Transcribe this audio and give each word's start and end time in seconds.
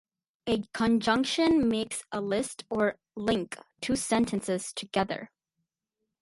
A 0.47 0.63
conjunction 0.73 1.69
makes 1.69 2.03
a 2.11 2.21
list 2.21 2.63
or 2.71 2.97
link 3.15 3.59
two 3.81 3.95
sentences 3.95 4.73
together. 4.73 5.29